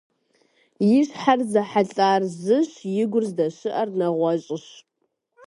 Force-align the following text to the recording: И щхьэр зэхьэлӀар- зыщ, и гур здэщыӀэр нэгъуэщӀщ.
И 0.91 0.91
щхьэр 1.07 1.39
зэхьэлӀар- 1.51 2.21
зыщ, 2.41 2.71
и 3.01 3.05
гур 3.11 3.25
здэщыӀэр 3.29 3.89
нэгъуэщӀщ. 3.97 4.65